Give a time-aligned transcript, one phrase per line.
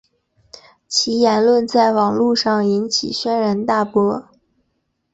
[0.87, 4.27] 其言论在网路上引起轩然大波。